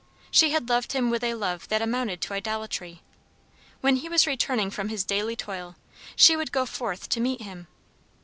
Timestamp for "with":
1.11-1.23